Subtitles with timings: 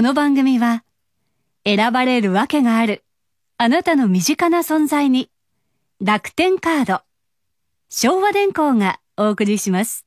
[0.00, 0.82] この番組は、
[1.62, 3.04] 選ばれるわけがある、
[3.58, 5.30] あなたの身近な存在に、
[6.00, 7.02] 楽天カード、
[7.90, 10.06] 昭和電工がお送りします。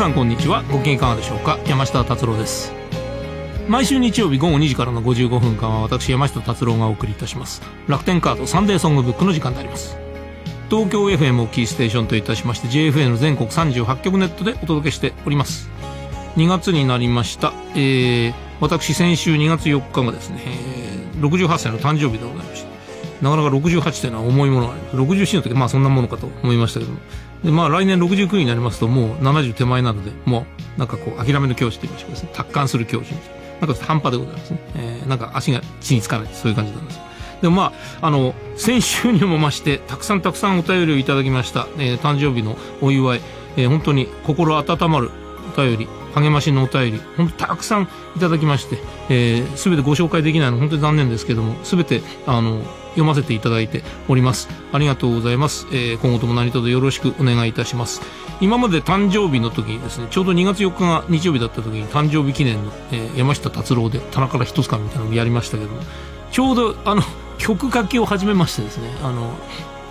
[0.00, 0.62] さんこんにちは。
[0.72, 1.58] ご機嫌いかがでしょうか？
[1.66, 2.72] 山下達郎です。
[3.68, 7.60] 毎週日曜日午後2時からの55分間は私山下達郎がお送りいたします。
[7.86, 9.98] 楽天カードサンデーソングブックの時間であります。
[10.70, 15.68] 東京 FM をキーステーションといたしまして JFN の全国38局ネットでお届けしております。
[16.36, 17.52] 2月になりました。
[17.74, 22.70] えー、私先週2月4日がですね、え68歳の誕生日でございました。
[23.22, 24.96] なかなか68というのは重いものがあります。
[24.96, 27.00] 67の時まあそんなものかと思いましたけども。
[27.44, 30.46] でまあ来年69になりますともう70手前なのでも
[30.76, 32.30] うなんかこう諦めの境地と言いましょうかですね。
[32.32, 33.40] 達観する境地みたいな。
[33.66, 36.32] んか半端でございますね、えーなんか足が地につかない。
[36.32, 37.00] そういう感じなんです
[37.42, 41.66] でもまあ、あの、先週にも増して、たくさんたくさんお便りをいただきました。
[41.78, 43.20] えー誕生日のお祝い、
[43.56, 45.10] えー本当に心温まる
[45.54, 54.48] お便り、励ましのお便り、本当たくさんいただきまして、えー、すべてご紹介できないの本当に残念ですけども、すべて、あの、読ませていただいております。
[54.72, 55.66] ありがとうございます。
[55.72, 58.00] えー今後とも何卒よろしくお願いいたします。
[58.40, 65.80] 今まで誕生日の時にですね、ちょうど2月4日が日曜日だった時に誕生日記念の、えー山下達郎で棚から一つかみたいなのをやりましたけども、
[66.30, 67.02] ちょうどあの、
[67.38, 69.34] 曲書きを始めましてですね、あの、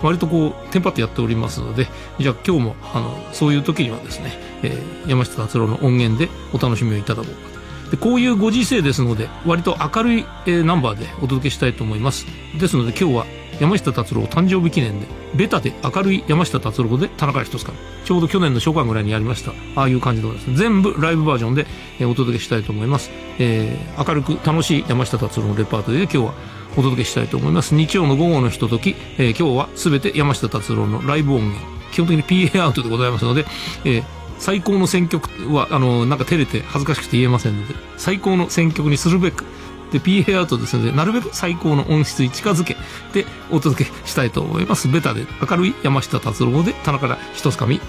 [0.02, 7.59] 割とこう、テンパってやっておりますので、じゃあ今日も、あの、そういう時にはですね、えー山下達郎の音源でお楽しみをいただこうかと。
[7.90, 12.26] で、こういうご時世ですので、割と明るい、えーナンバーでお届けしたいと思います。
[12.58, 13.26] ですので今日は
[13.60, 17.72] 山下達郎誕生日記念で、ベタで明るい山下達郎で田中一つか
[18.04, 19.52] ちょうど去年の初夏ぐらいにやりました。
[19.76, 21.66] ああいう感じのですね、全部ライブバージョンで、
[21.98, 23.10] えーお届けしたいと思います。
[23.38, 26.34] えー明るく楽しい山下達郎のレパートリーで今日は
[26.76, 27.74] お届けしたいと思います。
[27.74, 31.80] 日曜の午後のひととき、えー今日はすべて山下達郎のライブ音源。
[31.92, 33.44] 基本的に PA アウトでございますので、
[33.84, 34.04] えー
[34.40, 39.44] 最高の選曲は、あの、なんか照れて恥ずかしくて言えませんので、最高の選曲にするべく、
[39.92, 42.76] で、PA アウトですので、なるべく最高の音質に近づけ
[43.12, 44.88] てお届けしたいと思います。
[44.88, 47.80] ベタで明るい山下達郎で、棚から一つかみ。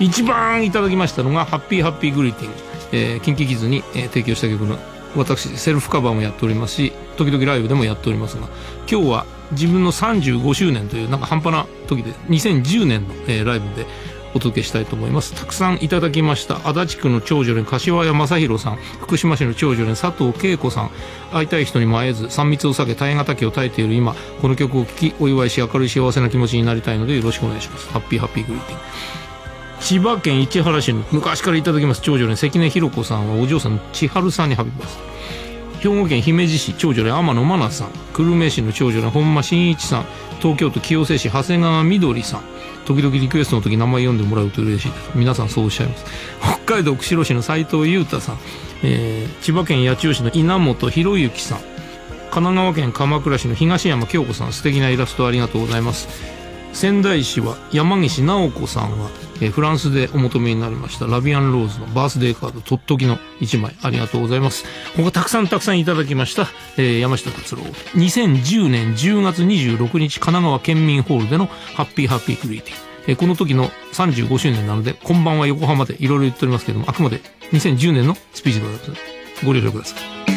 [0.00, 2.58] 一番いただきましたのが、ハッピーハッピーグリーティング。
[2.92, 4.78] えー、キンキキッズに、えー提供した曲の、
[5.14, 8.48] 私、セルフカバーもやっておりますし、時々ライブでもやっておりますが、
[8.90, 13.86] 今日は自分の35周年という、なんか半端な時で、2010年の、えーライブで、
[14.36, 15.34] お届けしたいと思います。
[15.34, 16.60] たくさんいただきました。
[16.68, 20.90] 足立区の長女連柏谷正弘さん、福島市の長女連佐藤恵子さん、
[21.32, 27.88] 会いたい人にも会えず、3密を避け大変畑を耐えている今、この曲を聴き、お祝いし、明るい幸せな気持ちになりたいのでよろしくお願いします。
[27.88, 28.84] ハッピーハッピーグリーティング。
[29.80, 34.98] 千葉県市原市の昔からいただきます長女連関根弘子さんはお嬢さんの千春さんにハビバス。
[35.80, 40.06] 兵庫県姫路市長女連天野真奈さん久留米市の長女連本間真一さん
[40.40, 42.55] 東京都清瀬市長谷川みどりさん
[42.86, 45.10] 時々リクエストの時名前読んでもらうと嬉しいです。
[45.14, 46.04] 皆さんそうおっしゃいます。
[46.40, 48.38] 北海道釧路市の斉藤裕太さん、
[48.82, 51.58] えー千葉県八千代市の稲本博之さん。
[52.30, 54.52] 神奈川県鎌倉市の東山京子さん。
[54.52, 56.35] 素敵なイラストありがとうございます。
[56.76, 59.08] 仙台市は山岸直子さんが、
[59.40, 64.64] えフランスでお求めになりましたラビアンローズのバースデーカードとっときの1枚ありがとうございます
[64.94, 72.74] 他たくさんたくさんいただきました、えー山下達郎2010年10月26日神奈川県民ホールでのハッピーハッピークリエイティ
[73.08, 77.20] えーこの時の35周年なので、こんばんは横浜でいろいろ言っておりますけども、あくまで
[77.52, 79.46] 2010年のスピーチでございます。
[79.46, 79.96] ご了承くださ
[80.32, 80.35] い。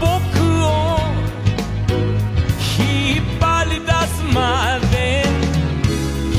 [0.00, 0.96] 僕を
[2.78, 4.94] 引っ張り出すまで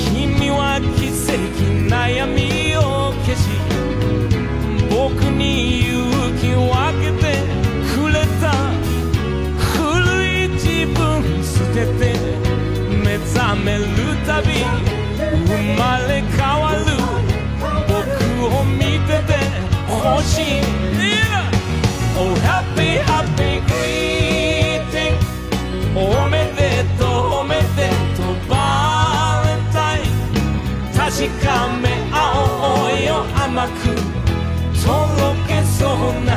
[0.10, 1.31] 君は奇跡
[1.88, 2.80] 悩みを
[3.24, 3.40] 消し
[4.90, 5.94] 僕に勇
[6.40, 7.24] 気を分けて
[7.94, 8.44] くれた
[9.57, 9.69] 古
[10.25, 11.00] い自分
[11.44, 12.18] 捨てて
[12.90, 13.86] 目覚める
[14.25, 14.48] たび
[15.46, 16.81] 生まれ変わる
[17.88, 17.94] 僕
[18.56, 19.38] を見てて
[19.88, 20.55] 欲しい
[31.17, 33.71] 確かめ合おうよ甘く
[34.83, 36.35] とろけそうな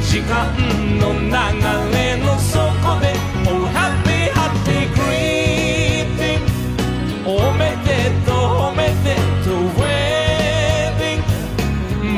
[0.00, 0.32] 時間
[0.98, 1.28] の流
[1.94, 2.64] れの底
[3.00, 3.12] で
[3.44, 6.40] Oh happy happy greeting
[7.26, 8.36] おめでとう
[8.70, 11.20] おめでとう Wedding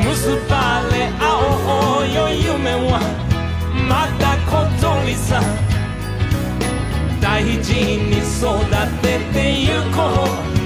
[0.05, 0.55] 結ば
[0.89, 1.21] れ合
[1.67, 3.01] おうよ夢は
[3.89, 5.43] また小鳥さん
[7.19, 8.63] 大事に育
[9.01, 10.23] ててゆこ
[10.53, 10.56] う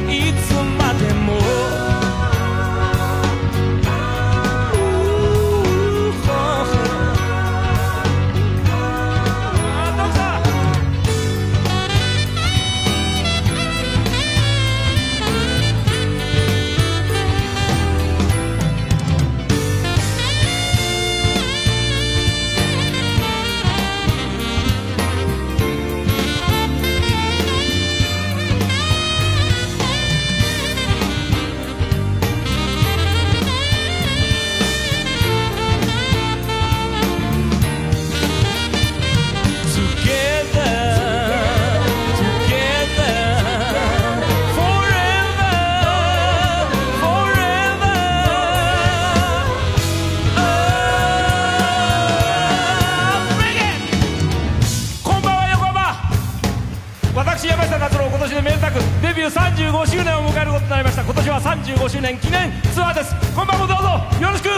[59.62, 63.90] 35周年を迎えることになりました今年は35周年記念ツアーです今晩もどうぞ
[64.20, 64.50] よろしく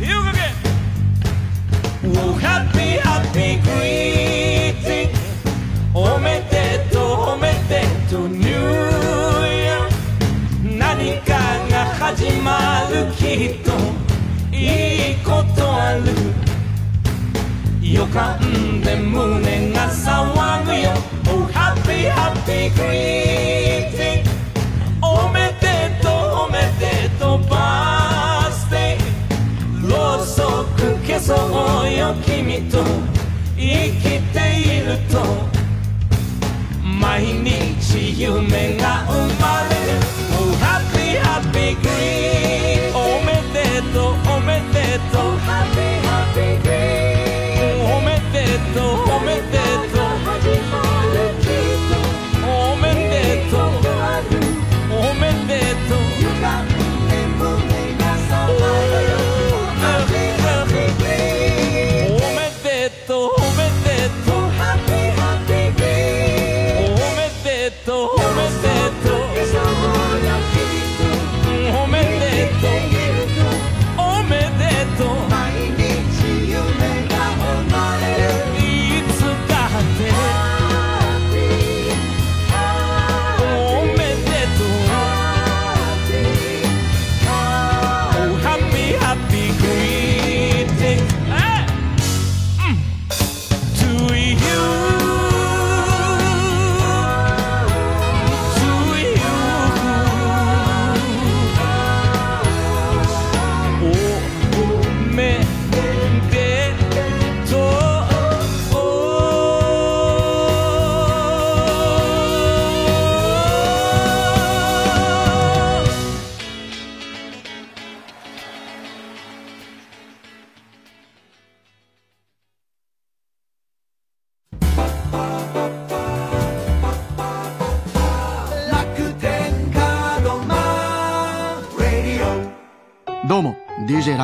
[0.00, 0.54] You again.
[2.16, 5.10] Oh, happy, happy greeting.
[5.92, 7.02] おめでとう、
[7.34, 9.90] おめでとう、New Year。
[10.78, 11.34] 何か
[11.68, 13.72] が始まる、きっと
[14.56, 16.49] いいことある。
[17.92, 18.38] 予感
[18.82, 20.90] で胸が騒ぐよ。
[21.26, 24.24] Oh, happy, happy greeting.
[25.02, 26.12] おめでとう、
[26.46, 29.10] おめでとう、バースデー。
[29.90, 31.34] ろうそく消そ
[31.88, 32.84] うよ君と
[33.56, 35.18] 生きていると
[36.84, 39.98] 毎日夢が生まれる
[40.38, 43.58] Oh happy happy greeting おめで
[43.92, 44.29] とう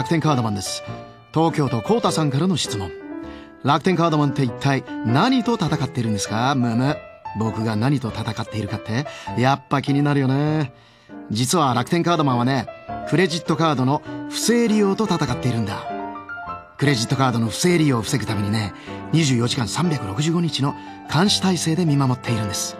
[0.07, 0.85] 楽天カードマンです。
[1.35, 2.93] 東京都コータさんからの質問。
[3.65, 6.55] 楽天カードマンって一体何と戦っているんですか？
[6.55, 6.97] むむ
[7.41, 9.05] 僕が何と戦っているかって？
[9.37, 10.73] やっぱ気になるよね。
[11.33, 12.69] 実は楽天カードマンはね
[13.11, 15.85] クレジットカードの不正利用と戦っているんだ。
[16.79, 18.75] クレジットカードの不正利用を防ぐためにね
[19.13, 20.77] 24時間365日の
[21.13, 22.77] 監視体制で見守っているんです。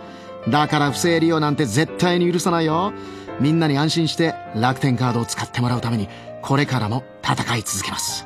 [0.49, 2.93] だから不正利用なんて絶対に許さないよ。
[3.41, 6.09] みんなに安心して楽天カードを使ってもらうために
[6.47, 8.25] これからも戦い続けます。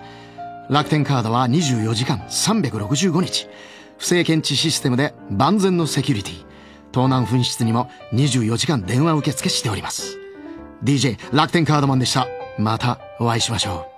[0.69, 3.49] 楽天カードは24時間365日。
[3.97, 6.45] 不正検知システムで万全のセキュリティ。
[6.93, 10.19] 盗難紛失にも24時間電話受付しております。
[10.85, 12.29] DJ 楽天カードマンでした。
[12.59, 13.90] またお会いしましょう。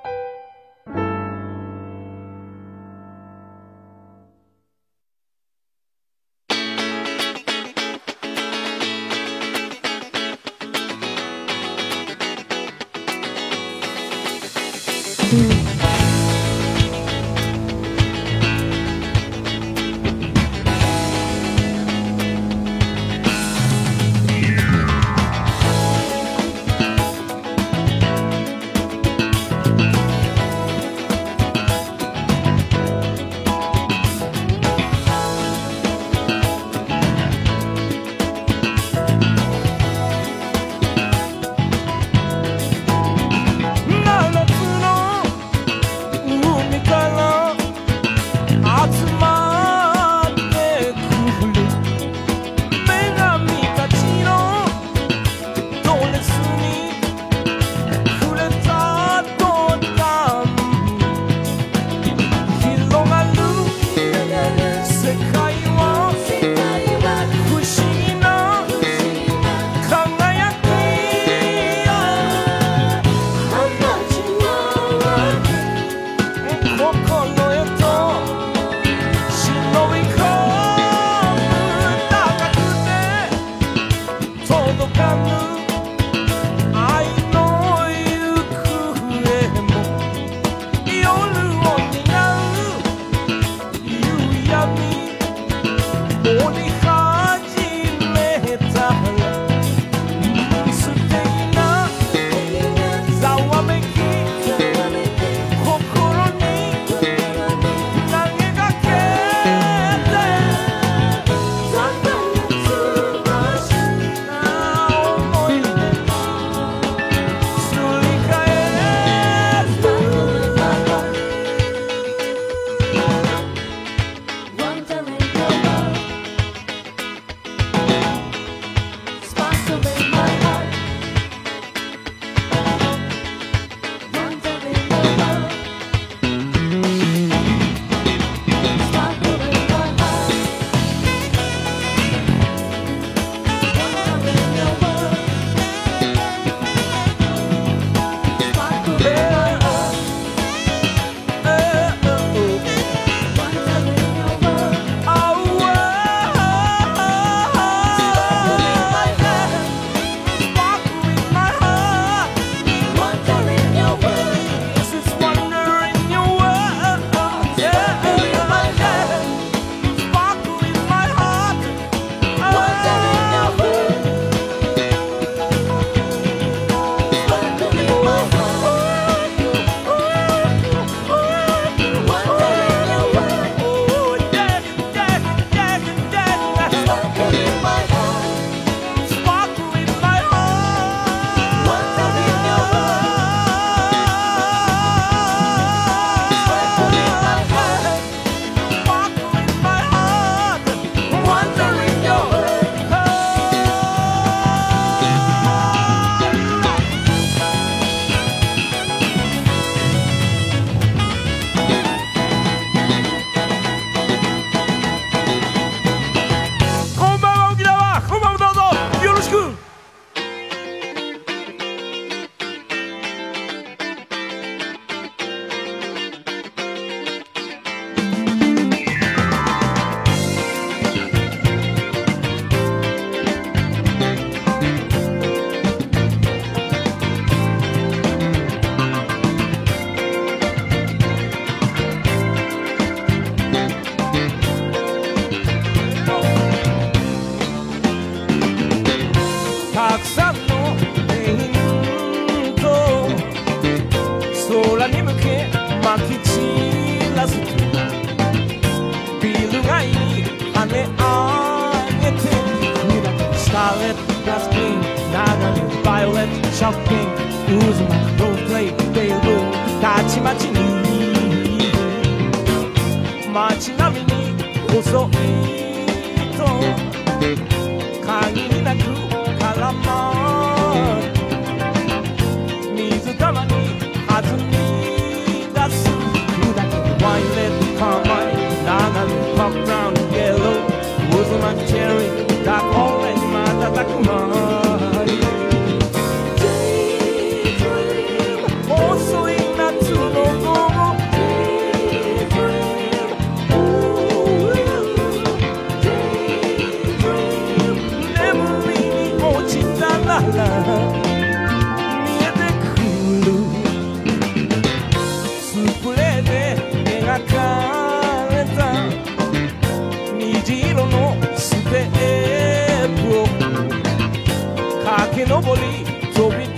[326.22, 326.54] 飛び出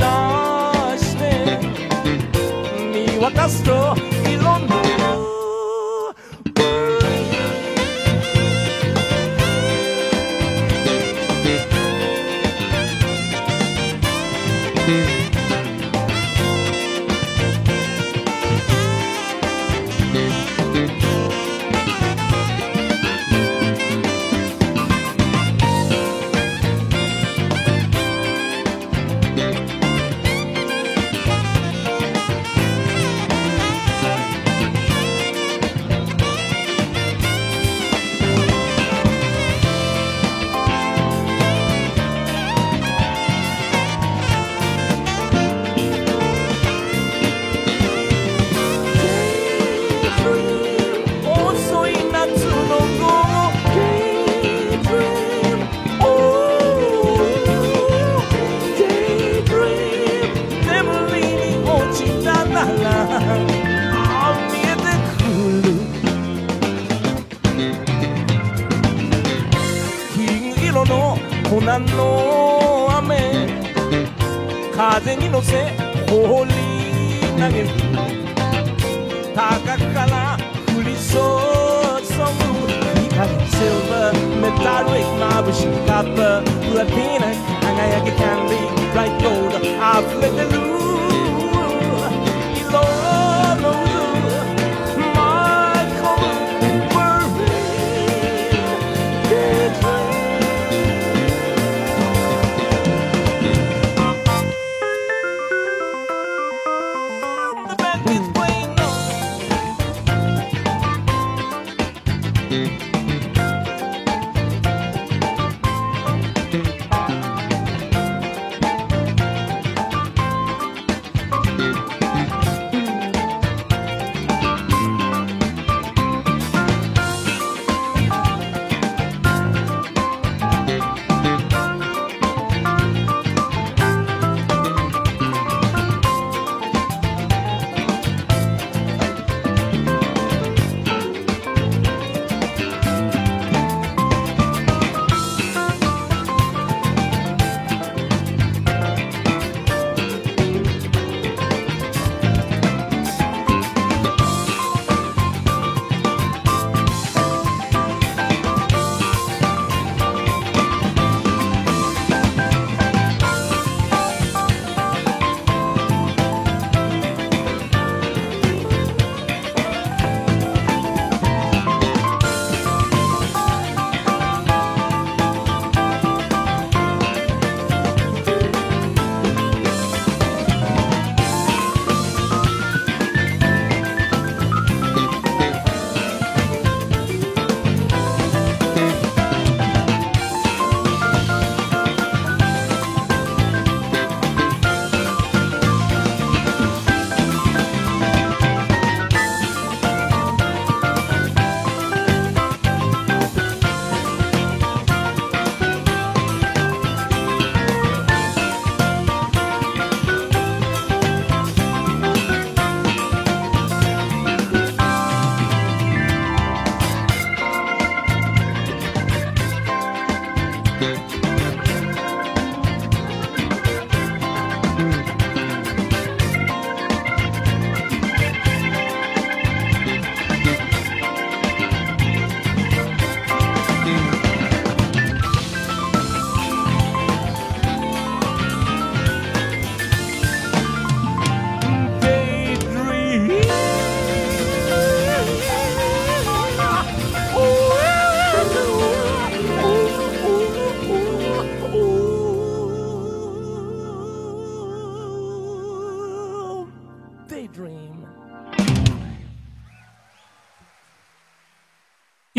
[0.98, 1.59] して
[2.92, 3.73] 見渡すと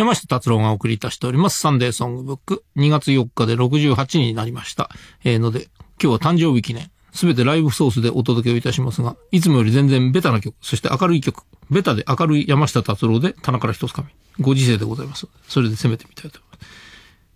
[0.05, 1.57] 山下達郎がお送りいたしております。
[1.57, 2.63] サンデーソングブック。
[2.75, 4.91] 2月4日で68になりました。
[5.23, 5.67] えー、ので、
[5.99, 6.91] 今日は誕生日記念。
[7.11, 11.41] すべてライブソースでお届けをいたしますが、いつもより全然ベタな曲、そして明るい曲。
[11.71, 14.09] ベタで明るい山下達郎で棚から一つ紙。
[14.39, 15.27] ご時世でございます。
[15.47, 16.69] それで攻めてみたいと思います。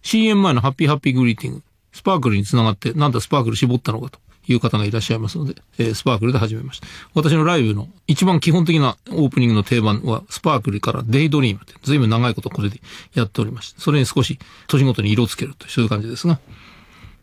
[0.03, 1.63] CM 前のハッピーハッピーグリーティング。
[1.91, 4.19] スパークルにつながって、なんだスパークル絞ったのかと
[4.51, 6.87] いう方がいらっしゃいますので、えースパークルで始めました。
[7.13, 12.81] 私のライブの一番基本的なオープニングの定番は、スパークルからデイドリームって、ずいぶん長いことこれで
[13.13, 16.39] やっておりまして、それに少し年ごとに色をつけるという、そういう感じですが、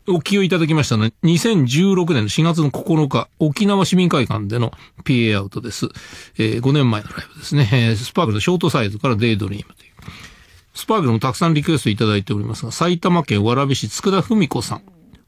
[0.09, 4.71] お聞きをいただきましたのは、2016年の4月の9日、沖縄市民会館での
[5.03, 5.89] PA アウトです。
[6.37, 7.69] えー5年前のライブですね。
[7.73, 9.91] えースパークルのショートサイズからデイドリームという。
[10.73, 14.81] スパークルもたくさんリクエストいただいておりますが、埼玉県蕨市佃文子さん。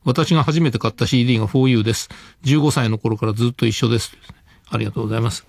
[0.04, 2.10] 私が初めて買った CD が 4U です。
[2.44, 4.18] 15歳の頃からずっと一緒です。
[4.70, 5.46] ありがとうございます。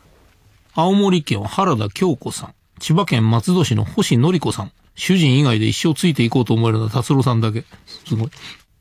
[0.74, 2.54] 青森県原田京子さん。
[2.78, 4.72] 千葉県松戸市の星典子さん。
[4.94, 7.64] 主人以外で一生ついていこうと思えるのは達郎さんだけ。
[8.06, 8.30] すごい。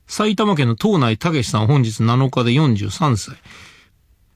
[0.07, 3.35] 埼玉県の東内武さん本日7日で43歳。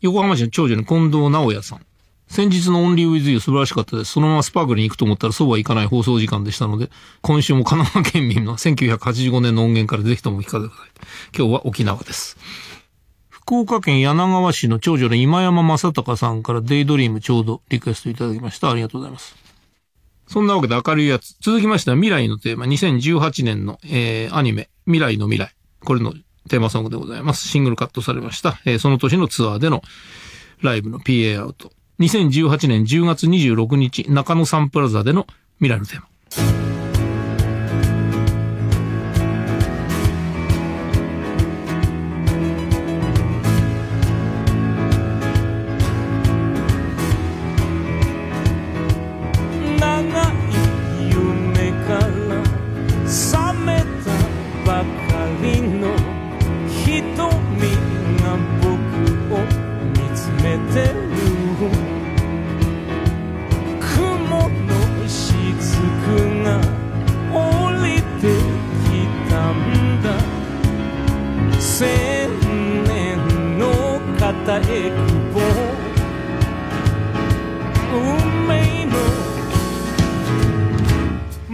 [0.01, 1.85] 横浜市の長女の近藤直也さん。
[2.33, 4.13] 先日のオンリーウィズユー素晴らしかったです。
[4.13, 6.89] そのままスパークルに行くと思ったらそうはいかない放送時間でしたので、
[7.21, 10.89] 今週も神奈川県民の1985年の音源からぜひとも聞かせてください。
[11.37, 12.39] 今日は沖縄です。
[13.29, 18.71] 福岡県柳川市の長女の今山正隆さんからデイドリームちょうどリクエストいただきました。
[18.71, 19.35] ありがとうございます。
[20.27, 21.37] そんなわけで明るいやつ。
[21.39, 25.53] 続きましては未来のテーマ、2018年の、えー、アニメ、未来の未来。
[25.85, 26.13] これの
[26.49, 27.47] テーマソングでございます。
[27.47, 28.59] シングルカットされました。
[28.65, 29.83] えー、その年のツアーでの
[30.63, 31.71] ライブの PA アウト。
[32.03, 35.25] 2018年10月26日、中野サンプラザでの
[35.59, 36.12] 未来のテーマ。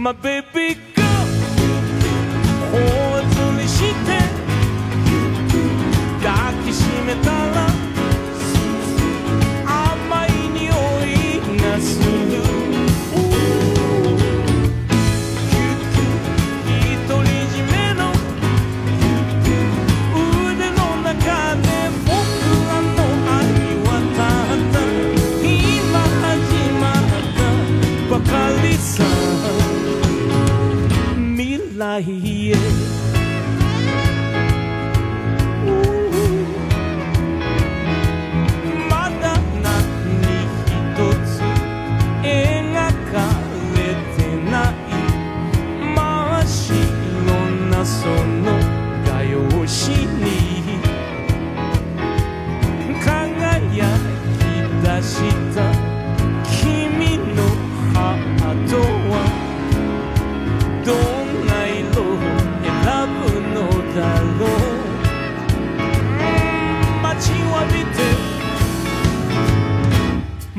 [0.00, 0.99] My baby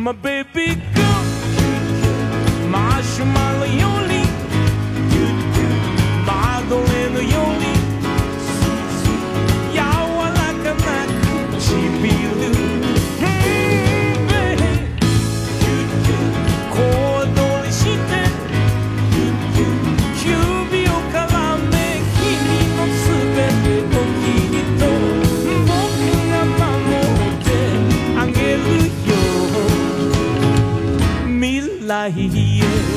[0.02, 0.91] My baby
[32.10, 32.91] 未来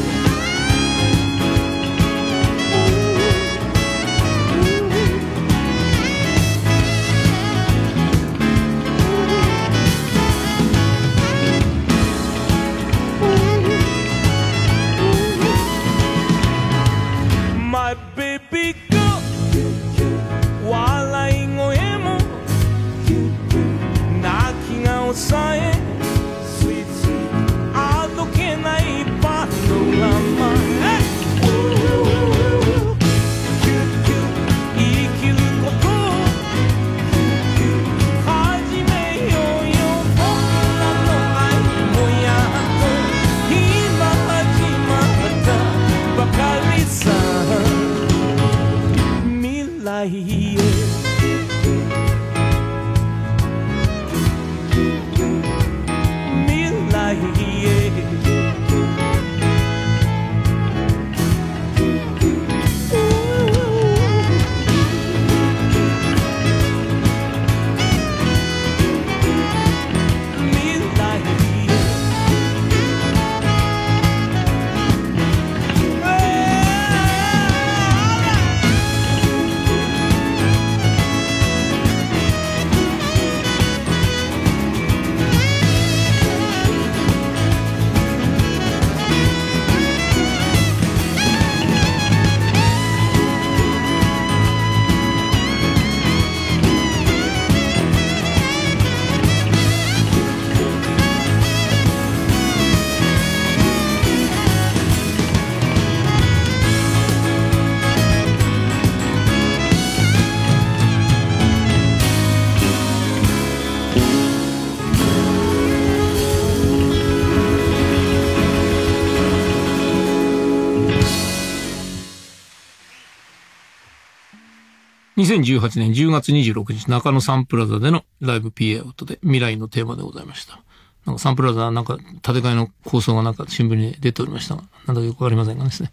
[125.24, 130.60] 2018年10月26日中野サンプラザでのライブ PA アウトで未来のテーマでございました。
[131.06, 135.90] なんかサンプラザなんか建て替えの構想がなんか新聞に出ておりましたが、なんだかよくわかりませんがですね。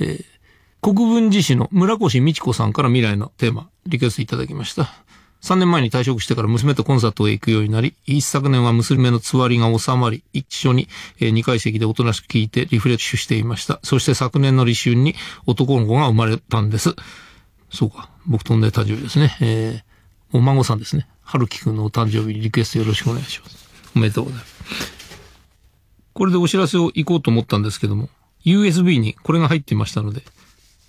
[0.00, 0.24] えー
[0.82, 4.88] 国分寺市の村越美智子さんから未来のテーマ、リクエストいただきました。
[5.42, 10.88] 3年前に退職してから娘とコンサートへ行くようになり、一昨年は娘のつわりが収まり、一緒に
[11.18, 13.78] えー2階席でおとなしく聞いてリフレッシュしていました。
[13.82, 15.14] そして昨年の立春に
[15.44, 16.96] 男の子が生まれたんです。
[17.70, 18.10] そうか。
[18.26, 19.36] 僕と同じ誕生日ですね。
[19.40, 21.06] えー、お孫さんですね。
[21.22, 23.68] 春樹くんのお誕生日リクエストよろしくお願いします。
[23.94, 25.00] おめでとうございます。
[26.12, 28.08] これでお知らせを行こうと思ったんですけども、
[28.44, 30.22] USB にこれが入っていましたので、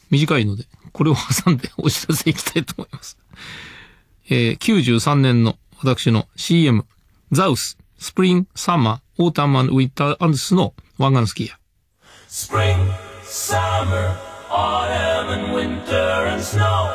[0.10, 3.18] 短いので、これを挟んで お知らせいきたいと思います。
[4.30, 6.86] えー、93年の私の CM、
[7.32, 11.60] ザウス、 Spring、Summer、Autumn Winter and Snow、湾岸スキーヤー。
[14.54, 16.90] Autumn, and winter and snow.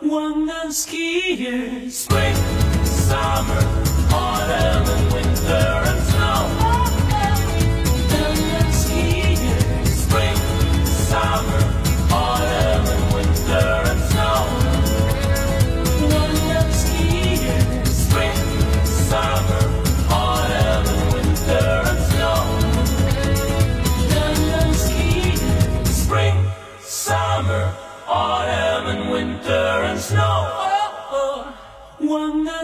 [0.00, 1.92] One and skiers.
[1.92, 2.34] Spring,
[2.84, 3.62] summer,
[4.12, 5.99] autumn, and winter and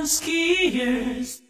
[0.06, 1.42] London skiers.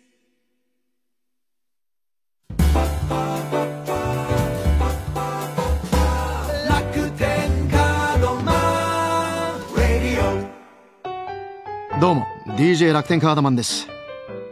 [12.01, 13.89] どうも DJ 楽天カードマンです。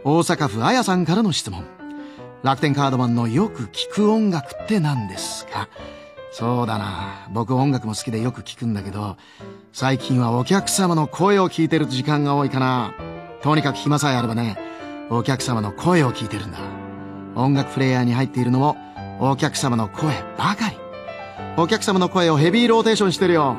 [0.03, 1.63] 大阪府あやさんからの質問。
[2.43, 5.67] 楽天カードマンのよく聞く音楽って何ですか？
[6.31, 7.27] そうだな。
[7.31, 9.17] 僕音楽も好きでよく聞くんだけど
[9.73, 12.93] 最近はお客様の声を聞いてる時間が多いかな。
[13.45, 14.57] とにかく暇さえあればね
[15.11, 16.57] お客様の声を聞いてるんだ。
[17.35, 18.75] 音楽プレイヤーに入っているのも
[19.19, 20.77] お客様の声ばかり。
[21.55, 23.57] お客様の声をヘビーローテーションしてるよ。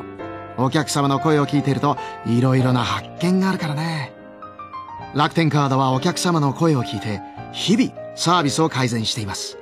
[0.59, 1.97] お客様の声を聞いていると
[2.27, 4.13] いろいろな発見があるからね。
[5.15, 7.21] 楽天カードはお客様の声を聞いて
[7.53, 9.57] 日々サービスを改善しています。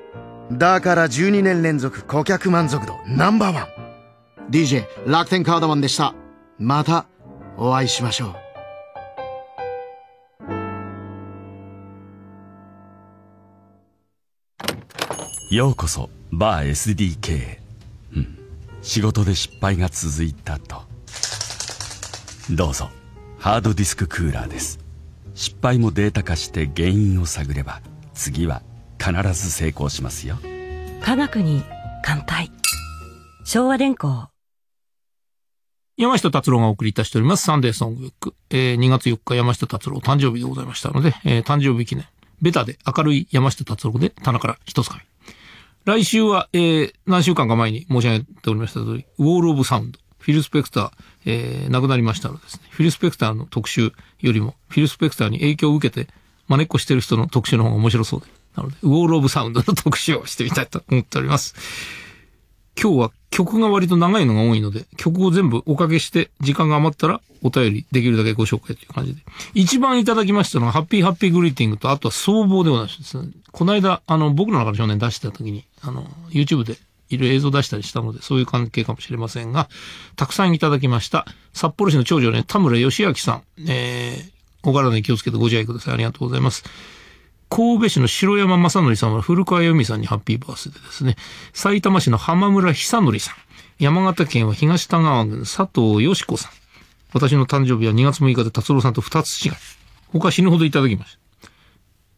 [0.51, 4.51] だから12年連続顧客満足度ナンバーワン。
[4.51, 6.15] DJ 楽天カードマンでした。
[6.59, 7.05] また
[7.59, 8.44] お会いしましょう。
[15.51, 17.59] ようこそバー SDK
[18.17, 18.39] うん
[18.83, 20.83] 仕事で失敗が続いたと
[22.51, 22.91] どうぞ
[23.39, 24.79] ハードディスククーラーです
[25.35, 27.81] 失敗もデータ化して原因を探れば
[28.15, 28.63] 次は
[28.99, 30.37] 必ず成功しますよ
[31.03, 31.63] 科学に
[32.03, 32.51] 乾杯
[33.45, 34.29] 昭和電工
[35.97, 37.45] 山下達郎がお送りいたしております。
[37.45, 38.35] サンデーソングブック。
[38.51, 42.05] えー2月4日山下達郎誕生日でございましたので、えー誕生日記念。
[42.43, 45.03] ベタで明るい山下達郎で棚から一つ紙。
[45.85, 49.99] 来週は、えー何週間か前に申し上げておりました通り、ウォール・オブ・サウンド。
[50.19, 50.91] フィル・スペクター、
[51.27, 56.11] えー亡くなりましたのですね、フィル・スペクターの特集よりも、フィル・スペクターに影響を受けて、
[56.49, 58.27] 真似っこしてる人の特集の方が面白そうで。
[58.57, 61.55] なので、ウォール・オブ・サウンドの特集をしてみたいと思っております。
[62.81, 69.23] 今日は曲が割と長いのが多いので、曲を全部おかけして、時間が余ったらお便りできるだけご紹介という感じで。
[69.55, 73.19] 一番いただきましたのは、ハッピーハッピーグリーティングと、あとは総合でございます。
[73.51, 76.77] この間、あの、僕の中の少年出した時に、あの、YouTube で
[77.11, 79.69] いろいろ映像出したりしたので、そういう関係かもしれませんが、
[80.17, 81.27] たくさんいただきました。
[81.53, 85.95] 札幌市の長女ね、田村義明さん、えー、お体に気をつけてご自愛ください。
[85.95, 86.65] ありがとうございます。
[87.49, 91.17] 神戸市の城山正則さんは古川由美さんにハッピーバースデーですね。
[91.53, 93.35] 埼玉市の浜村久則さん。
[93.79, 96.53] 山形県は東田川郡佐藤よし子さん。
[97.13, 99.53] 私の誕生日は2月6日で達郎さんと2つ違い。
[100.13, 101.25] 他死ぬほどいただきました。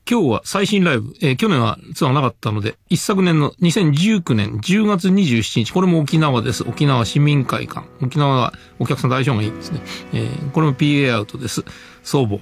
[0.09, 6.62] 今日は最新ライブ、えー去年はツアーなかったので、一昨年の2019年10月27日、これも沖縄です。
[6.62, 7.87] 沖縄市民会館。
[8.01, 9.81] 沖縄はお客さんと相がいいですね。
[10.12, 11.65] えーこれも PA アウトです。
[12.05, 12.41] 僧帽。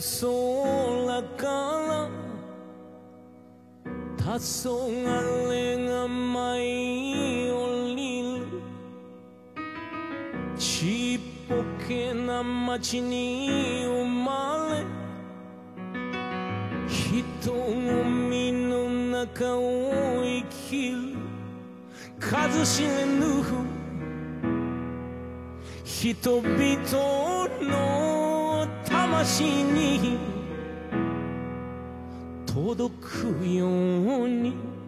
[0.00, 2.08] 空から
[4.16, 7.54] 黄昏が舞い降
[7.94, 8.00] り
[8.38, 8.46] る。
[10.56, 11.54] ちっぽ
[11.86, 14.86] けな町に生まれ
[16.88, 20.96] 人混みの中を生きる。
[22.18, 23.42] 数知れぬ
[25.84, 26.40] 人。
[26.42, 28.09] 々の
[29.10, 30.18] 魂に
[32.46, 34.79] 届くように。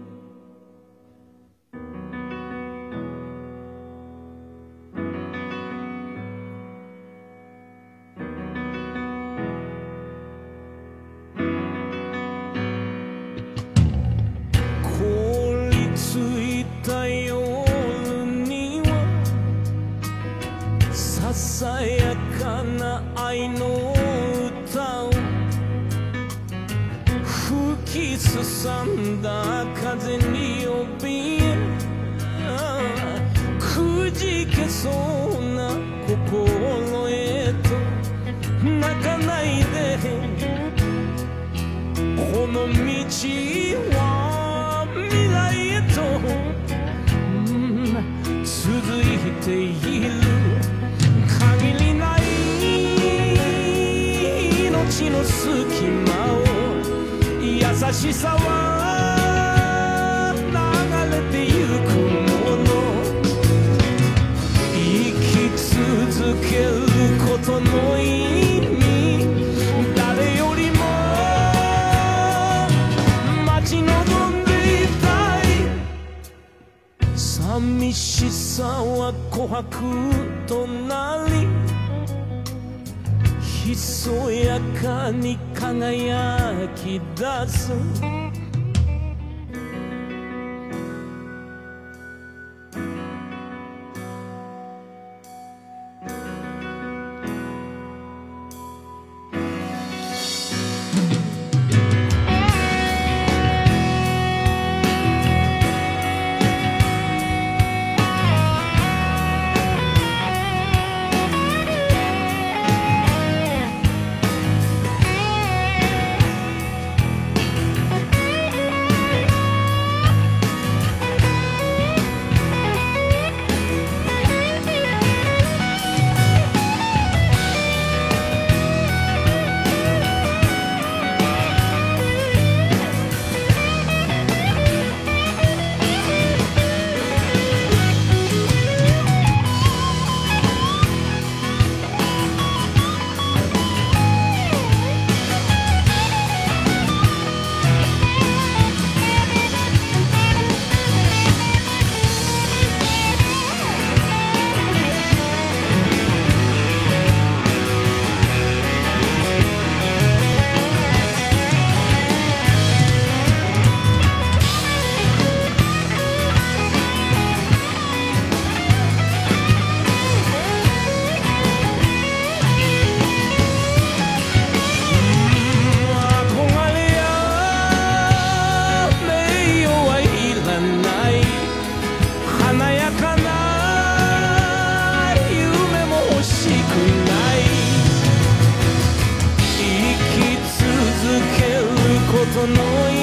[192.32, 192.54] ことの
[192.88, 192.94] 意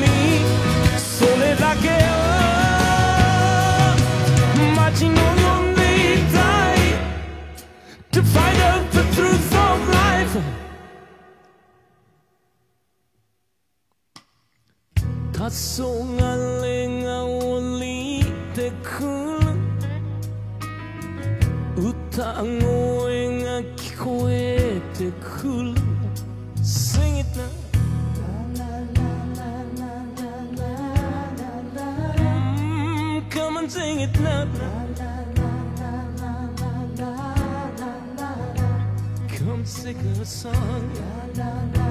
[0.00, 0.08] 味
[0.98, 1.92] それだけを
[4.74, 5.80] 待ち望んで
[6.14, 6.38] いた
[6.74, 6.76] い。
[8.12, 10.40] To find out the truth of life.
[15.32, 17.28] 黄昏が降
[17.80, 18.88] りてく
[19.40, 19.52] る。
[21.76, 25.73] 歌声が聞こえてくる。
[39.84, 40.94] sick of a song.
[41.36, 41.83] La, la, la.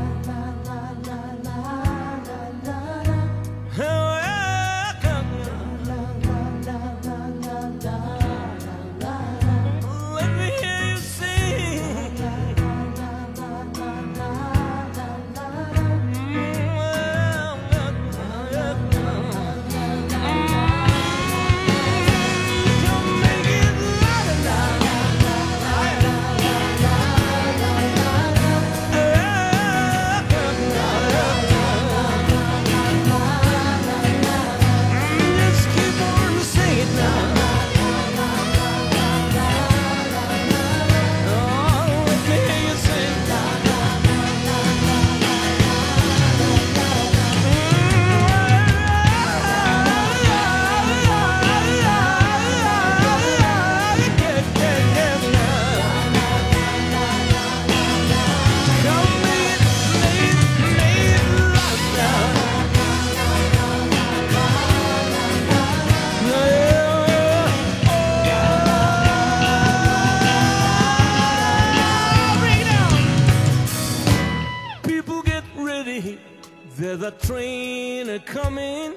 [78.43, 78.93] Coming.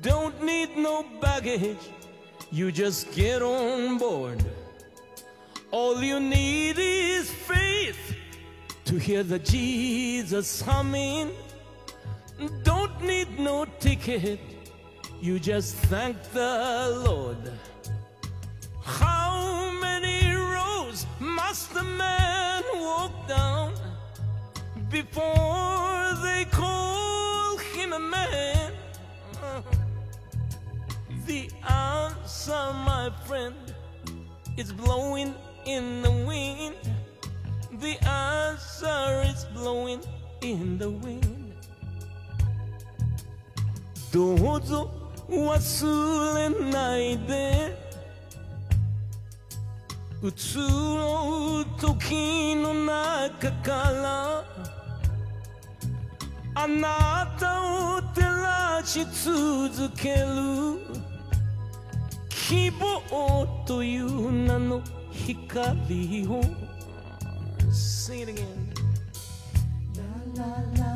[0.00, 1.84] Don't need no baggage,
[2.52, 4.40] you just get on board.
[5.72, 8.02] All you need is faith
[8.84, 11.32] to hear the Jesus humming.
[12.62, 14.40] Don't need no ticket,
[15.20, 17.42] you just thank the Lord.
[18.82, 20.18] How many
[20.54, 23.74] rows must a man walk down
[24.88, 26.93] before they call
[27.93, 28.71] a man?
[31.25, 33.55] The answer, my friend,
[34.57, 35.33] is blowing
[35.65, 36.75] in the wind.
[37.79, 40.01] The answer is blowing
[40.41, 41.35] in the wind.
[44.11, 44.89] どうぞ
[45.29, 47.77] 忘れないで
[50.23, 54.52] 移ろう時の中から
[56.56, 60.78] あなたを照らし続ける。
[62.28, 64.80] 希望という名の
[65.10, 66.40] 光を。
[67.72, 68.72] Sing it again.
[70.36, 70.48] La la
[70.78, 70.93] la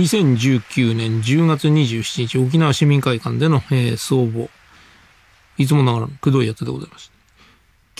[0.00, 4.48] 2019年10月27日沖縄市民会館での、えー、総合。
[5.58, 7.12] いつもながらくどいやつでございます。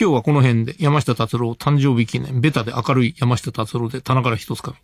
[0.01, 4.74] 今日はこの辺で山下達郎誕生日記念、ベタで明るい山下達郎で棚から一つか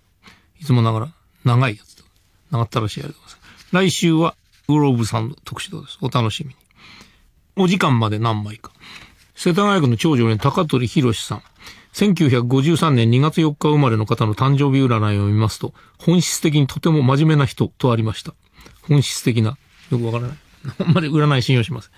[0.57, 0.61] み。
[0.61, 1.13] いつもながら
[1.45, 2.03] 長いやつで。
[2.51, 3.69] 長ったらしいやつでございます。
[3.73, 4.35] 来週は
[4.69, 5.99] グローブサンド特集です。
[6.03, 6.55] お楽しみに。
[7.57, 8.73] お時間まで何枚か。
[9.35, 11.43] 世田谷区の長女連高取博さん。
[11.97, 18.35] 1953年2月4日生まれの方の誕生日占いを見ますと、本質的にとても真面目な人とありました。
[18.83, 19.57] 本質的な。
[19.91, 20.37] よくわからない。
[20.81, 21.91] あんまり占い信用しません。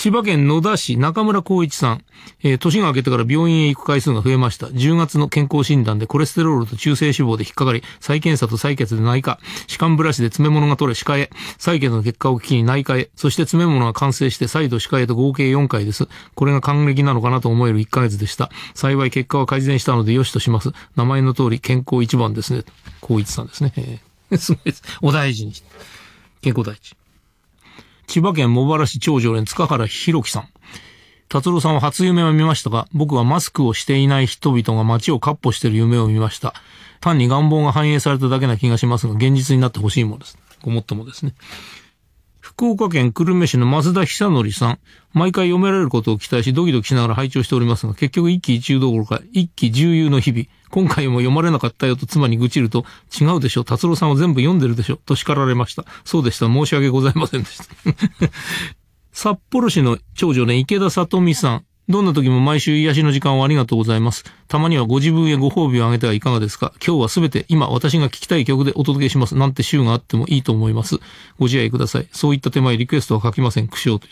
[0.00, 2.04] 千葉県野田市中村光一さん。
[2.42, 4.68] えー年が明けてから病院へ行く回数が増えました。
[4.68, 9.38] 10月の健康診断でコレステロールと中性脂肪で引っかかり、再検査と採血で内科、
[9.68, 11.28] 歯間ブラシで詰め物が取れ歯科へ、
[11.58, 16.08] 採血の結果を聞きに内科へ、そして詰め物が完成して再度歯科へと合計4回です。
[16.34, 18.48] これが還暦なのかなと思える1ヶ月でした。
[18.72, 20.70] 幸い結果は改善したのでよしとします。
[20.96, 22.64] 名前の通り健康一番ですね。
[23.02, 23.74] 光一さんですね。
[23.76, 24.82] えー すごいです。
[25.02, 25.52] お大事に。
[26.40, 26.99] 健康第一。
[28.10, 30.48] 千葉県茂原市長常連塚原博樹さん。
[31.28, 36.52] 達郎さんは初夢を見ましたが、僕はマスクをしていない人々が街をカッ歩している夢を見ました。
[37.00, 40.36] 単に願望が反映されただけな気がしますが、現実になってほしいものです。
[40.60, 41.34] ごもっともですね。
[42.40, 44.78] 福岡県久留米市の増田久則さん。
[45.12, 50.46] 毎回読められることを期待し、ドキドキしながら拝聴しておりますが、結局一喜一憂どころか、一喜重憂の日々。
[50.70, 52.84] 今回も読まれなかったよと妻に愚痴ると、
[53.20, 55.84] 違うでしょ、達郎さんは全部読んでるでしょ、と叱られました。
[56.04, 57.64] そうでした、申し訳ございませんでした。
[59.12, 61.64] 札幌市の長女ね、池田里美さん。
[61.88, 64.24] どんな時も毎週癒しの時間をありがとうございます。
[64.46, 66.72] たまにはご自分へご褒美をあげてはいかがですか？
[66.84, 69.34] 今日はすべて今私が聞きたい曲でお届けします。
[69.34, 70.98] なんて週があってもいいと思います。
[71.38, 72.08] ご自愛ください。
[72.12, 73.68] そういった手前リクエストは書きません。
[73.68, 74.06] 苦笑と。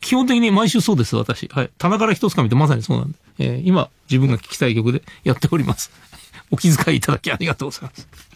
[0.00, 1.48] 基本的に毎週そうです、私。
[1.52, 1.70] はい。
[1.78, 3.18] 棚から一つかみてまさにそうなんで。
[3.38, 5.92] えー今自分が聞きたい曲でやっております。
[6.50, 8.31] お気遣いいただきありがとうございます。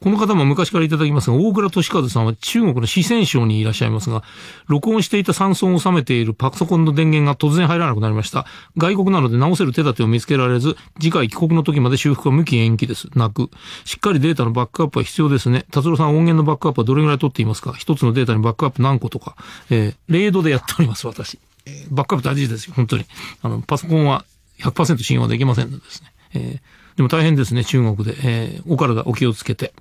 [0.00, 4.22] この方も昔からいただきますが、大倉俊和さんは中国の四川省にいらっしゃいますが、
[4.68, 8.46] 録音していた山村を収めているパソコンの電源が突然入らなくなりました。
[8.76, 13.08] 外国なので直せる手立てを見つけられず、次回帰国の時まで修復は無期延期です。
[13.14, 13.50] 泣く。
[13.84, 15.64] しっかりデータのバックアップは必要ですね。
[15.70, 17.74] 達郎さん音源のバックアップはどれぐらい取っていますか？
[17.74, 19.36] 一つのデータにバックアップ何個とか。
[19.70, 21.38] えー、レードでやっております、私。
[21.66, 23.04] えーバックアップ大事ですよ、本当に。
[23.42, 24.24] あの、パソコンは
[24.60, 26.12] 100%信用はできませんのでですね。
[26.34, 28.16] えーでも大変ですね、中国で。
[28.24, 29.72] えーお体お気をつけて。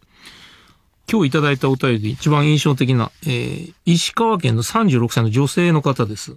[1.10, 6.36] 今日いただいたお便りで一番印象的な、えー石川県の36歳の女性の方です。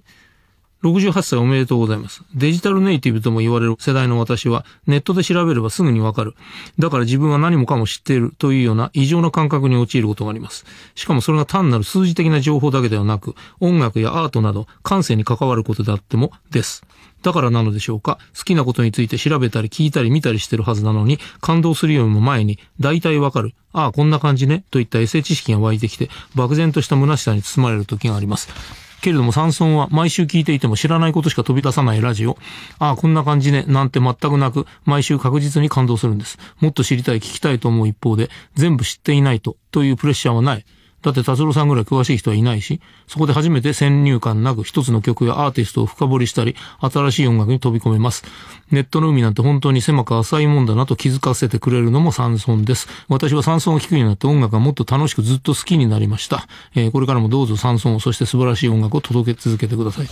[0.83, 2.23] 68歳おめでとうございます。
[2.35, 6.35] デジタルネイティブとも言われる世代の私は、ネットで調べればすぐにわかる。
[6.79, 10.65] だから自分は何もかも知っているというような異常な感覚に陥ることがあります。
[10.95, 16.85] しかもそれが単なる数字的な情報だけではなく、音楽やアートなど感性に関わることであってもです。
[17.23, 23.55] だからなのでしょうか好きなことについて調べたり聞いたり見たりしてるはずなのに、感動するよりも前に、大体わかる。
[23.73, 24.65] ああ、こんな感じね。
[24.71, 28.90] といったエセ知識が湧いてきて、漠然とした虚しさに包まれる時があります。
[29.01, 32.37] けれども、山村は毎週聞いていても知らないことしか飛び出さないラジオ。
[32.79, 33.65] ああ、こんな感じね。
[33.67, 36.39] なんて全くなく、毎週確実に感動するんです。
[36.61, 40.65] もっと知りたい、聞きたいと思う一方で、全部知っていないと、というプレッシャーはない。
[41.03, 48.25] だって達郎さんぐらい詳しい人はいないし、そこで初めて先入観なく一つの曲やアーティストを深掘りしたり、新しい音楽に飛び込めます。
[48.71, 52.89] ネットの海なんて本当に狭く浅いもんだなと気づかせてくれるのもサンソンです。
[53.09, 56.47] 私はサンソンを聴くようになって音楽がもっと楽しくずっと好きになりました。
[56.75, 60.09] えーこれからもどうぞサンソンを、そして素晴らしい音楽を届け続けてください。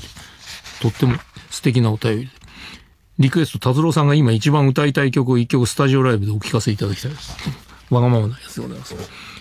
[0.80, 1.16] とっても
[1.50, 2.32] 素敵なお便りで。
[3.18, 7.36] リクエスト、達郎さんが今一番歌いたい曲を一曲スタジオライブでお聴かせいただきたいです。
[7.90, 9.37] わがままなやつでございます。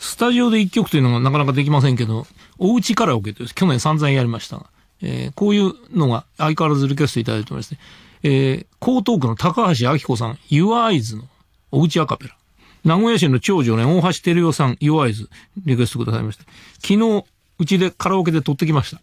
[0.00, 2.26] スタジオで一曲というのがなかなかできませんけど、
[2.58, 4.66] おうちカラオケという、去年散々やりましたが、
[5.02, 7.78] えーこういうのが相変わらずリクエストいただいておりますね。
[8.22, 11.24] えー、江東区の高橋明子さん、Your Eyes の
[11.70, 12.36] おうちアカペラ。
[12.82, 15.28] 名古屋市の長女ね、大橋照代さん、Your Eyes
[15.64, 16.44] リクエストくださいました。
[16.80, 17.24] 昨日、
[17.58, 19.02] うちでカラオケで撮ってきました。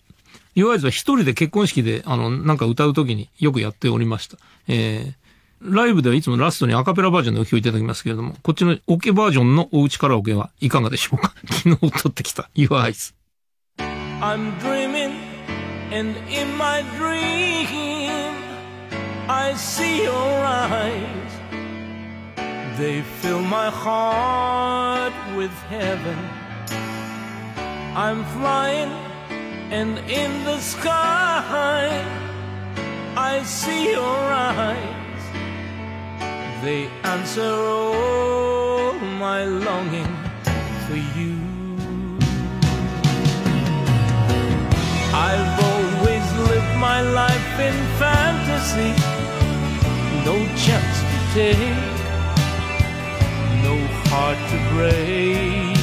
[0.56, 4.38] Your Eyes は一人で結婚式で、あの、なんか歌うときによくやっておりました。
[4.68, 5.27] えー
[5.62, 13.14] ライブではいつもラストにアカペラバージョンでお聴きいただきますけれども、こっちのオケバージョンのおうちカラオケはいかがでしょうか昨日撮ってきた Your Eyes。
[13.80, 15.14] I'm dreaming,
[15.92, 18.34] and in my dream,
[19.28, 21.02] I see your eyes.
[22.78, 26.18] They fill my heart with heaven.
[27.96, 28.92] I'm flying,
[29.72, 32.06] and in the sky,
[33.16, 35.07] I see your eyes.
[36.64, 40.12] They answer all my longing
[40.88, 41.38] for you.
[45.14, 48.92] I've always lived my life in fantasy.
[50.26, 50.36] No
[50.66, 51.78] chance to take,
[53.62, 53.76] no
[54.10, 55.78] heart to break.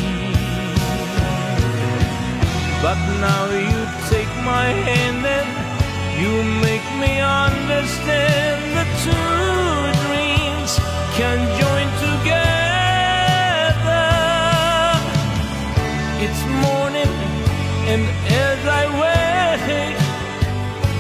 [2.83, 5.51] But now you take my hand and
[6.21, 6.33] you
[6.67, 9.94] make me understand the dreams
[11.17, 12.43] can join together.
[16.25, 17.13] It's morning,
[17.93, 18.03] and
[18.49, 19.99] as I wake,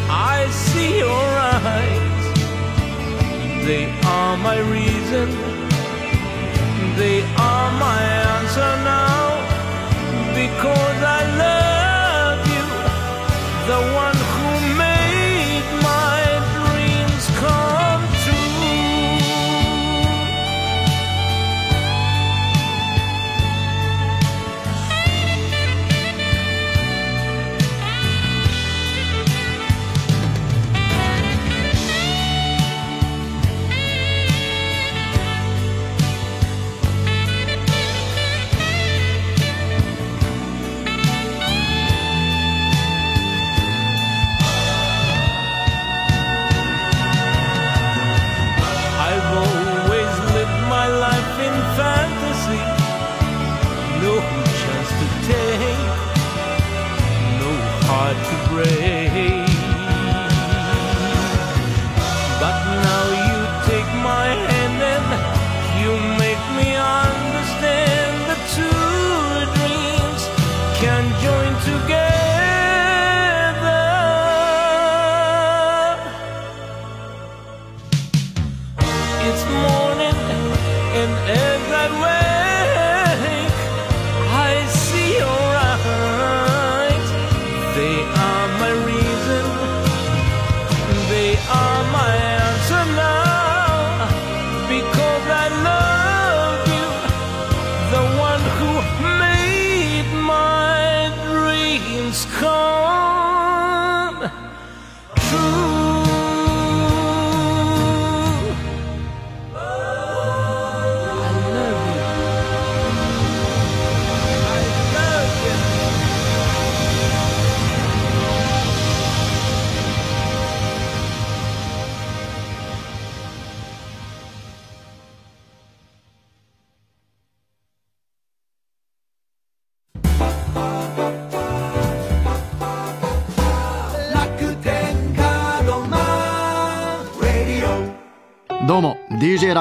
[0.08, 2.24] I see your eyes.
[3.66, 5.28] They are my reason,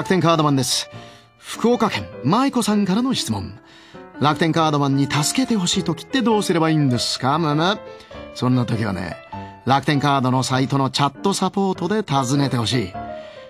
[0.03, 0.89] 楽天カードマンです。
[1.37, 3.57] 福岡県舞子さんからの質問。
[4.19, 7.79] 楽天カードマンに助けてほしい時ってどうすればいいんですかむむ
[8.35, 9.15] そんな時はね
[9.65, 12.93] 楽天カードのサイトのチャットサポートで尋ねてほしい。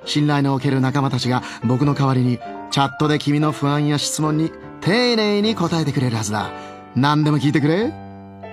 [0.06, 2.38] 信頼のおける仲間たちが僕の代わりに
[2.70, 4.52] チャットで君の不安や質問に
[4.82, 6.52] 丁寧に答えてくれるはずだ。
[6.96, 7.92] 何でも聞いてくれ。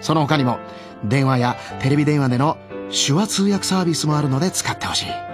[0.01, 0.59] その他にも
[1.05, 2.57] 電話やテレビ電話での
[2.91, 5.30] 手話通訳サービスもあるので使ってほしい。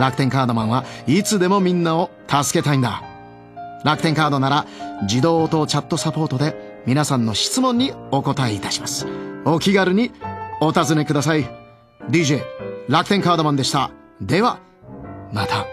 [0.00, 3.02] 楽天カードマンはいつでもみんなを助けたいんだ。
[3.84, 4.66] 楽天カードなら
[5.02, 9.06] 自動応答チャットサポートで皆さんの質問にお答えいたします。
[9.44, 10.10] お気軽に
[10.62, 11.44] お尋ねください。
[12.08, 12.42] DJ
[12.88, 13.90] 楽天カードマンでした。
[14.22, 14.58] では、
[15.32, 15.66] また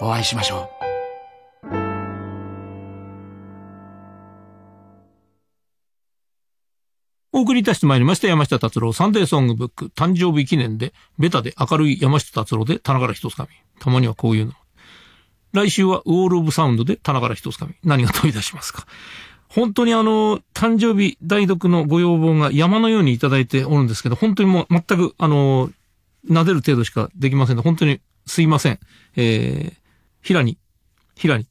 [0.00, 0.79] お会いしましょう。
[7.40, 13.48] お送りいたしてまいりました山下達郎サンデーソングブック誕生日記念でベタで明るい山下達郎で棚から一つ紙。
[13.78, 14.52] たまにはこういうの。
[15.54, 17.72] 来週はウォールオブサウンドで棚から一つ紙。
[17.82, 18.86] 何が飛び出しますか
[19.48, 25.70] 本当にあの、誕生日代読のご要望が山のようにいただいておるんですけど、本当にもう全くあの、
[26.28, 28.78] 撫でる程度しかできませんので、本当にすいません。
[29.16, 29.74] えー、
[30.20, 30.58] 平に、
[31.16, 31.46] 平に。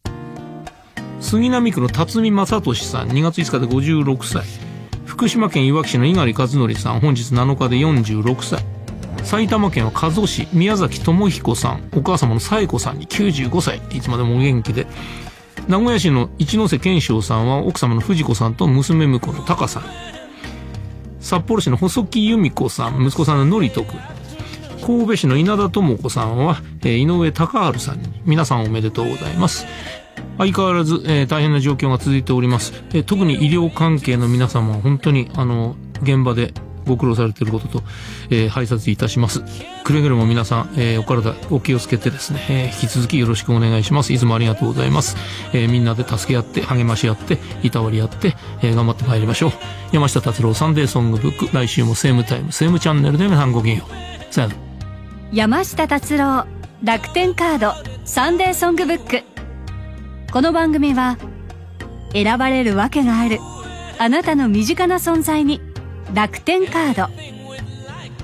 [1.19, 4.68] 杉並区の辰巳正俊さん、2月5日で56歳。
[5.09, 8.63] 福島県いわき市の猪狩和則さん、本日7日で46歳。
[9.25, 13.81] 埼玉県は加須市、宮崎智彦さん、お母様の紗恵子さんに95歳。
[13.91, 14.85] いつまでもお元気で。
[15.67, 19.83] 名古屋市の一ノ瀬健章さんは奥様の藤子さんと娘婿の高さん。
[21.19, 23.99] 札幌市の細木由美子さん、息子さんののりとくん。
[24.85, 29.65] 神戸市の稲田智子さんは、井上隆治さんに、皆さんおめでとうございます。
[30.39, 32.73] 相変わらず、えー大変な状況が続いております。
[32.93, 36.53] えー特に医療関係の皆様は本当に、あの、現場で
[36.87, 37.83] ご苦労されていることと、
[38.29, 39.43] えー拝察いたします。
[39.83, 44.13] くれぐれも皆さん、えーお体お気をつけてですね、えー引き続きよろしくお願いします。
[44.13, 45.17] いつもありがとうございます。
[45.53, 49.51] えーみんなで助け合って、励まし合って、いたわり合って、えー頑張ってまいりましょう。
[49.91, 54.33] 山下達郎サンデーソングブック、来週もセームタイム、セームチャンネルで皆さんごきげんよう。
[54.33, 54.59] さよなら。
[55.33, 56.45] 山下達郎
[56.81, 57.73] 楽天カード
[58.05, 59.38] サンデーソングブック
[60.31, 61.17] この番組は
[62.13, 63.39] 選ばれるわけがある
[63.97, 65.59] あなたの身近な存在に
[66.13, 67.11] 楽天カード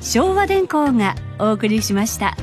[0.02, 2.36] 昭和電工がお送りしました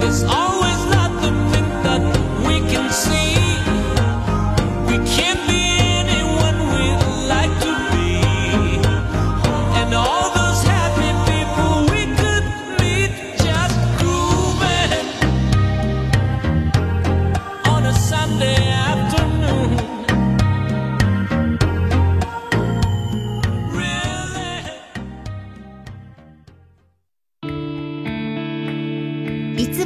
[0.00, 1.34] It's always nothing
[1.82, 2.00] that
[2.46, 3.34] we can see.
[4.86, 5.33] We can't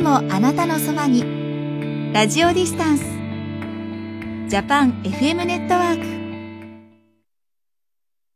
[0.09, 1.23] もあなたのそばに。
[2.15, 3.05] ラジオディスタンス。
[4.49, 6.01] ジャパン FM ネットワー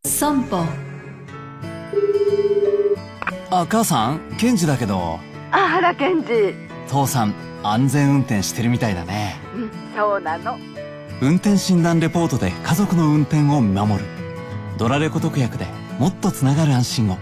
[0.04, 0.08] ク。
[0.08, 0.66] 損保
[3.50, 5.18] あ、母さん、ケンジだけど、
[5.50, 6.54] あ原健二
[6.88, 9.36] 父さん、安全運転してるみたいだね。
[9.54, 10.58] うんそうなの
[11.22, 14.04] 運転診断レポートで家族の運転を見守る。
[14.76, 15.64] ドラレコ特約で
[15.98, 17.16] もっとつながる安心を。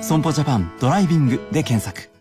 [0.00, 2.11] 損保ジャパンドライビングで検索。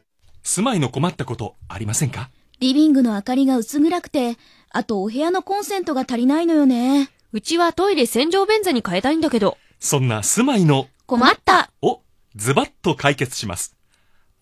[0.43, 2.29] 住まいの困ったことありませんか？
[2.59, 4.37] リビングの明かりが薄暗くて、
[4.69, 7.09] あとお部屋のコンセントが足りないのよね。
[7.31, 9.57] うちはトイレ洗浄便座に変えたいんだけど。
[9.79, 12.01] そんな住まいの困ったを
[12.35, 13.75] ズバッと解決します。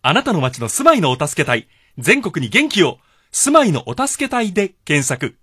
[0.01, 2.99] あなたの街の住まいのお助け隊、全国に元気を、
[3.31, 5.37] 住まいのお助け隊で検索。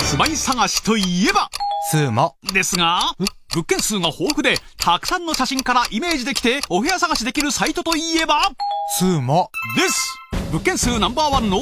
[0.00, 1.48] 住まい探しといえば、
[1.90, 2.36] スーモ。
[2.52, 3.00] ですが、
[3.56, 8.42] 物件数が豊富で、たくさんの写真からイメージできて、お部屋探しできるサイトといえば、
[8.98, 9.48] スーモ。
[9.74, 10.18] です
[10.52, 11.60] 物件数ナンバーワンの、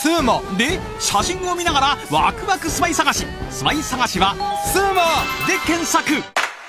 [0.00, 0.40] スーモ。
[0.56, 3.26] で、写真を見ながら、ワクワク住まい探し。
[3.50, 4.34] 住まい探しは、
[4.72, 4.94] スーモ
[5.46, 6.12] で検索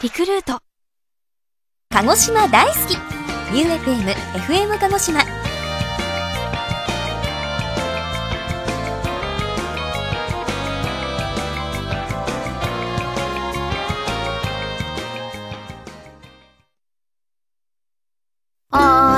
[0.03, 0.59] リクルート。
[1.91, 2.97] 鹿児島大好き
[3.53, 5.21] UFM、FM 鹿児島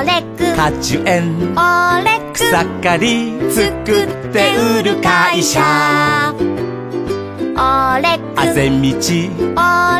[0.03, 0.55] レク。
[0.55, 2.33] カチュエンオレク。
[2.33, 5.61] 草刈り作って売る会社。
[6.39, 6.41] オ
[8.01, 8.23] レク。
[8.35, 8.75] あぜ道。
[8.75, 8.79] オ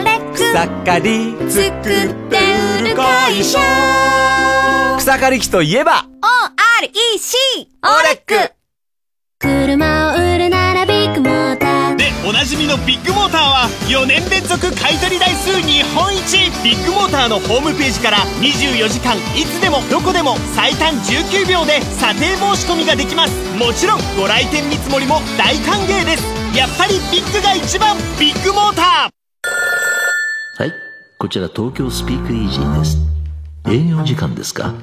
[0.04, 0.36] レク。
[0.36, 1.72] 草刈り作っ
[2.30, 2.38] て
[2.82, 3.60] 売る会社。
[4.98, 7.36] 草刈り機といえば OREC
[7.84, 8.54] オレック。
[9.40, 10.57] 車を売るな
[12.28, 23.32] おなじみのビッグモーターは、4年連続買取台数日本一ビッグモーターのホームページから、24時間、いつでも、どこでも、最短19秒で査定申し込みができます。
[23.58, 26.28] もちろん、ご来店見積もりも大歓迎です。
[26.54, 30.74] やっぱりビッグが一番、ビッグモーターはい、
[31.18, 32.98] こちら東京スピークイージーです。
[33.72, 34.74] 営業時間ですか？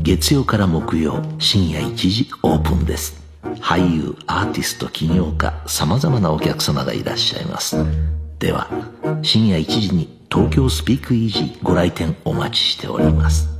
[0.00, 3.19] 月曜から木曜深夜1時オープンです。
[3.58, 7.76] 俳優、アーティスト、起業家、様々なお客様がいらっしゃいます。
[8.38, 8.68] では、
[9.22, 13.59] 深夜1時に東京スピークイージーご来店お待ちしております。